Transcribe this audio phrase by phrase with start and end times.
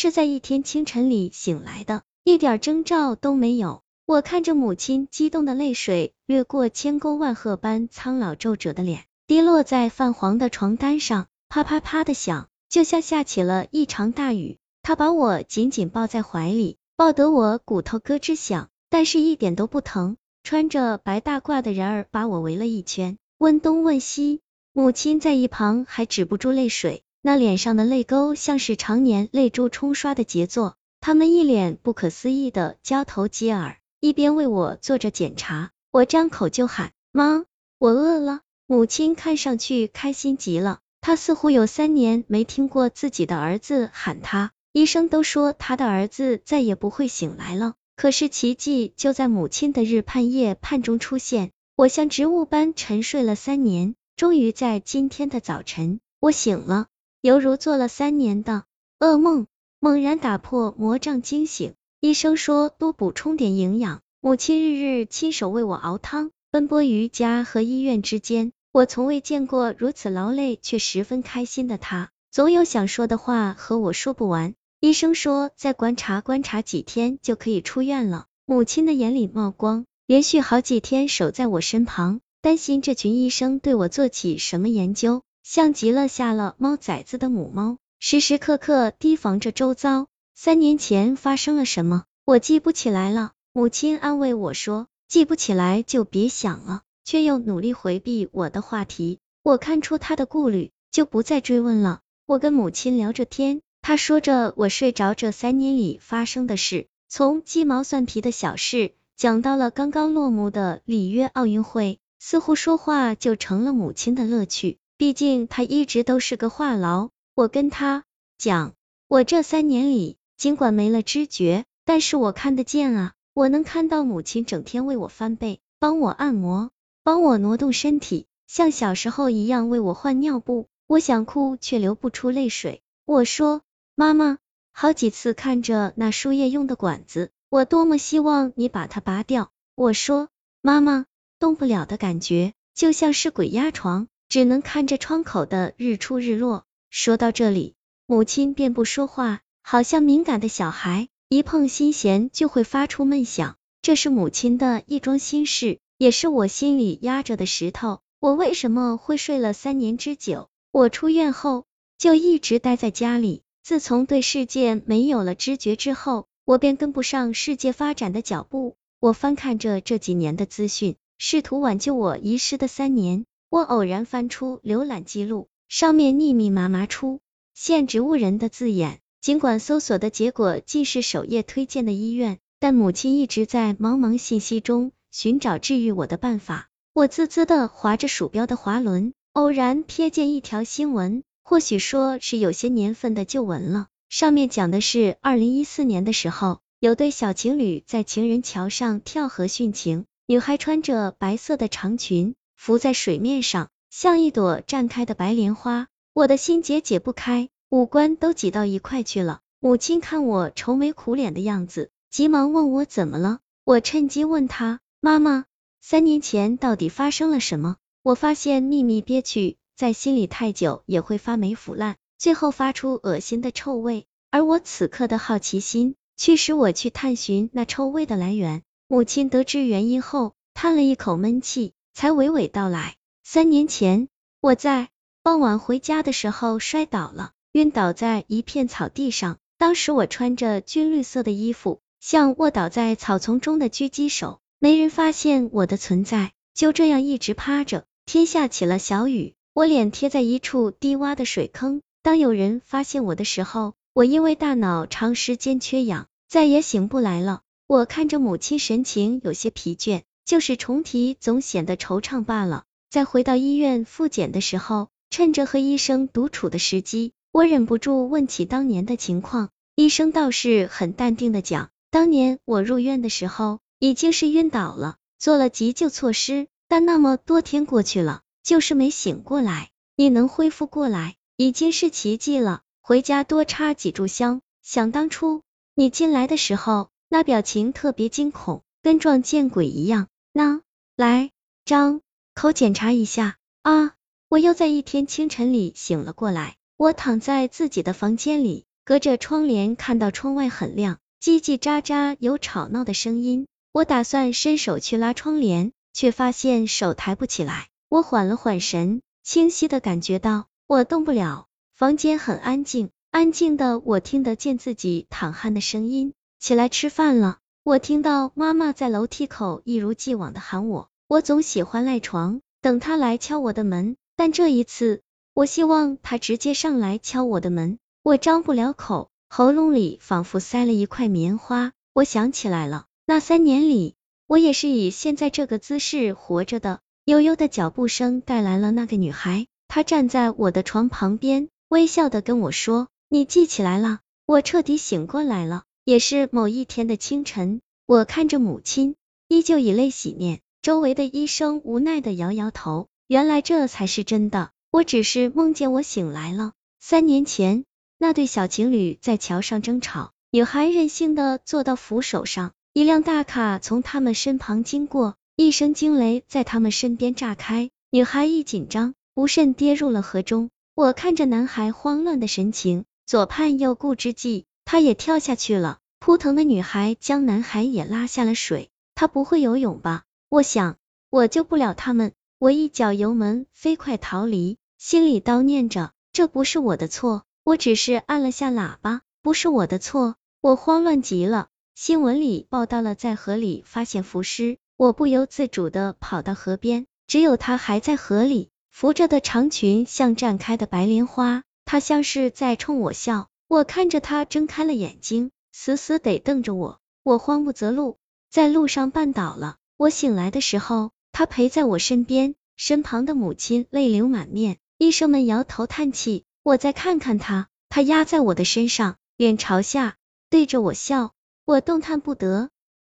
[0.00, 3.82] 是在一天清晨里醒来的，一点征兆都没有。
[4.06, 14.58] 我看着母亲激动的泪水掠过千沟万壑般苍老皱褶的脸，滴落在泛黄的床单上，啪啪啪的响，就像下起了一场大雨。
[14.84, 20.16] 他把我紧紧抱在怀里，抱得我骨头咯吱响，但是一点都不疼。
[20.44, 24.42] 穿着白大褂的人儿把我围了一圈，问东问西。
[24.72, 30.76] 母亲在一旁还止不住泪水，那脸上的泪沟像是常年泪珠冲刷的杰作。
[31.00, 33.78] 他们一脸不可思议的交头接耳。
[34.00, 37.44] 一边为我做着检查，我张口就喊妈，
[37.78, 38.40] 我饿了。
[38.66, 44.52] 母亲看上去开心极了，她似乎有三年没听过自己的儿子喊她。
[44.72, 51.50] 医生都说他的儿子再也不会醒来了，可是奇迹就在母亲的日盼夜盼中出现。
[51.74, 56.86] 我像植物般沉睡了三年，终于在今天的早晨，我醒了，
[57.20, 58.64] 犹如做了三年的
[59.00, 59.46] 噩梦，
[59.80, 61.74] 猛然打破魔障惊醒。
[62.00, 74.54] 医生说多补充点营养，母亲日日亲手为我熬汤，奔波于家和医院之间，我从未见过如此劳累却十分开心的她，总有想说的话和我说不完。
[74.78, 90.06] 医生说再观察观察几天就可以出院了，母亲的眼里冒光，连续好几天守在我身旁，担心这群医生对我做起什么研究，像极了下了猫崽子的母猫，时时刻刻提防着周遭。
[90.34, 92.04] 三年前发生了什么？
[92.26, 93.32] 我记不起来了。
[93.54, 99.20] 母亲安慰我说，记不起来就别想了，却又努力回避我的话题。
[99.42, 102.00] 我看出她的顾虑，就不再追问了。
[102.26, 114.76] 我跟母亲聊着天，她说着我睡着这三年里发生的事，从鸡毛蒜皮的小事讲到了刚刚落幕的里约奥运会，似乎说话就成了母亲的乐趣。
[114.98, 117.08] 毕竟她一直都是个话痨。
[117.34, 118.04] 我跟她
[118.36, 118.74] 讲，
[119.08, 120.18] 我这三年里。
[120.36, 126.70] 尽管没了知觉，但是我看得见啊，我能看到母亲整天为我翻倍，帮我按摩，
[127.02, 130.68] 帮我挪动身体，像小时候一样为我换尿布。
[130.86, 132.82] 我想哭，却流不出泪水。
[133.04, 133.62] 我说，
[133.96, 134.38] 妈妈，
[134.72, 139.50] 好几次看着那输液用的管子，我多么希望你把它拔掉。
[139.74, 140.28] 我说，
[140.62, 141.06] 妈妈，
[141.40, 146.64] 动不了的感觉，就像是鬼压床，只能看着窗口的日出日落。
[146.90, 147.74] 说到这里，
[148.06, 149.40] 母亲便不说话。
[149.62, 153.56] 好像敏感的小孩，一碰心弦就会发出闷响。
[153.82, 158.00] 这是母亲的一桩心事，也是我心里压着的石头。
[158.18, 160.48] 我为什么会睡了三年之久？
[160.72, 161.66] 我出院后
[161.98, 163.42] 就一直待在家里。
[163.62, 168.76] 自从对世界没有了知觉之后，我便跟不上世界发展的脚步。
[169.00, 173.26] 我翻看着这几年的资讯，试图挽救我遗失的三年。
[173.50, 177.20] 我偶然翻出浏览记录，上面密密麻麻出
[177.54, 179.00] 现植物人的字眼。
[179.22, 186.68] 尽管搜索的结果尽是首页推荐的医院，但母亲一直在茫茫信息中寻找治愈我的办法。
[186.92, 193.86] 我滋滋的划着鼠标的滑轮，偶然瞥见一条新闻，或许说是有些年份的旧闻了。
[194.10, 205.86] 上面讲的是二零一四年的时候，有对小情侣在情人桥上跳河殉情，女孩穿着白色的长裙，浮在水面上，像一朵绽开的白莲花。
[206.12, 207.48] 我的心结解不开。
[207.70, 209.40] 五官都挤到一块去了。
[209.60, 213.38] 母亲看我愁眉苦脸的样子，急忙问我怎么了。
[213.64, 215.44] 我趁机问他：“妈妈，
[215.80, 224.06] 三年前到底发生了什么？”我发现秘密憋屈在心里太久也会发霉腐烂，最后发出恶心的臭味。
[224.30, 228.62] 而我此刻的好奇心，驱使我去探寻那臭味的来源。
[228.88, 232.94] 母亲得知原因后，叹了一口闷气，才娓娓道来：
[233.24, 234.06] 三年前，
[234.40, 234.88] 我在
[235.24, 237.32] 傍晚回家的时候摔倒了。
[237.50, 247.84] 晕倒在一片草地上，当时我穿着军绿色的衣服，像卧倒在草丛中的狙击手，没人发现我的存在，就这样一直趴着。
[248.06, 251.82] 天下起了小雨，我脸贴在一处低洼的水坑。
[252.04, 257.40] 当有人发现我的时候，我因为大脑长时间缺氧，再也醒不来了。
[257.66, 262.64] 我看着母亲神情有些疲倦，就是重提总显得惆怅罢了。
[262.90, 267.12] 在回到医院复检的时候，趁着和医生独处的时机。
[267.32, 279.70] 我忍不住问起当年的情况，医生倒是很淡定的讲，当年我入院的时候已经是晕倒了，做了急救措施，但那么多天过去了，就是没醒过来。
[279.96, 282.60] 你能恢复过来，已经是奇迹了。
[282.82, 284.42] 回家多插几炷香。
[284.62, 285.40] 想当初
[285.74, 290.08] 你进来的时候，那表情特别惊恐，跟撞见鬼一样。
[290.38, 290.60] 那
[290.94, 291.32] 来
[291.64, 292.00] 张
[292.32, 293.94] 口检查一下啊！
[294.28, 296.54] 我又在一天清晨里醒了过来。
[296.76, 303.48] 我躺在自己的房间里，隔着窗帘看到窗外很亮，叽叽喳喳有吵闹的声音。
[303.72, 307.66] 我打算伸手去拉窗帘，却发现手抬不起来。
[307.88, 311.48] 我缓了缓神，清晰的感觉到我动不了。
[311.74, 316.14] 房间很安静，安静的我听得见自己淌汗的声音。
[316.38, 317.38] 起来吃饭了。
[317.68, 320.88] 我听到妈妈在楼梯口一如既往的喊我。
[321.06, 325.02] 我总喜欢赖床，等她来敲我的门，但这一次，
[325.34, 327.78] 我希望她直接上来敲我的门。
[328.02, 331.72] 我张不了口，喉咙里仿佛塞了一块棉花。
[331.92, 336.80] 我想起来了，那三年里，我也是以现在这个姿势活着的。
[337.04, 345.64] 悠悠的脚步声带来了那个女孩，她站在我的床旁边，微笑的跟我说：“你记起来了。”我彻底醒过来了。
[345.88, 348.94] 也是某一天的清晨，我看着母亲，
[349.26, 350.40] 依旧以泪洗面。
[350.60, 354.50] 周围的医生无奈的摇摇头，原来这才是真的。
[354.70, 356.52] 我只是梦见我醒来了。
[356.78, 357.64] 三年前。
[357.96, 370.50] 那对小情侣在桥上争吵，女孩任性的坐到扶手上，一辆大卡从他们身旁经过，一声惊雷在他们身边炸开，女孩一紧张，不慎跌入了河中。
[370.74, 375.78] 我看着男孩慌乱的神情，左盼右顾之际，他也跳下去了。
[375.98, 380.04] 扑腾的女孩将男孩也拉下了水，他不会游泳吧？
[380.28, 380.76] 我想，
[381.08, 382.12] 我救不了他们。
[382.38, 387.22] 我一脚油门飞快逃离，心里叨念着，这不是我的错。
[387.44, 391.48] 我只是按了下喇叭，不是我的错，我慌乱极了。
[391.74, 403.28] 新闻里报道了在河里发现浮尸，我不由自主的跑到河边，只有他还在河里，浮着的长裙像绽开的白莲花，他像是在冲我笑。
[403.48, 407.96] 我看着他睁开了眼睛，死死得瞪着我，我慌不择路，
[408.30, 409.56] 在路上绊倒了。
[409.78, 416.24] 我醒来的时候，他陪在我身边，身旁的母亲泪流满面，医生们摇头叹气。
[416.42, 419.96] 我再看看他，他压在我的身上，脸朝下，
[420.28, 421.14] 对着我笑，
[421.46, 422.50] 我动弹不得。